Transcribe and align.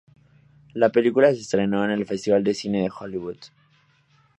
La 0.73 0.89
película 0.91 1.29
se 1.31 1.41
estrenó 1.41 1.85
en 1.85 1.91
el 1.91 2.07
Festival 2.07 2.43
de 2.43 2.55
Cine 2.55 2.81
de 2.81 2.89
Hollywood. 2.99 3.37